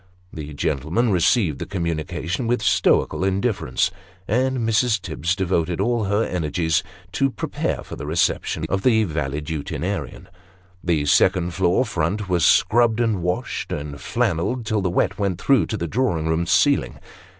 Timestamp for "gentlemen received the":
0.55-1.67